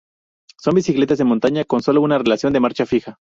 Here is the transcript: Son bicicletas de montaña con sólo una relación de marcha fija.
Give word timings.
Son 0.57 0.73
bicicletas 0.73 1.19
de 1.19 1.25
montaña 1.25 1.63
con 1.63 1.83
sólo 1.83 2.01
una 2.01 2.17
relación 2.17 2.53
de 2.53 2.59
marcha 2.59 2.87
fija. 2.87 3.19